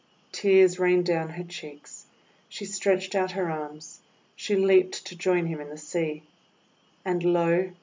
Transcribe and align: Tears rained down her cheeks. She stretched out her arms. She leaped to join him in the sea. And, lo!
Tears 0.31 0.79
rained 0.79 1.05
down 1.05 1.29
her 1.29 1.43
cheeks. 1.43 2.07
She 2.49 2.65
stretched 2.65 3.13
out 3.13 3.33
her 3.33 3.51
arms. 3.51 4.01
She 4.35 4.55
leaped 4.55 5.05
to 5.05 5.15
join 5.15 5.45
him 5.45 5.61
in 5.61 5.69
the 5.69 5.77
sea. 5.77 6.23
And, 7.05 7.23
lo! 7.23 7.71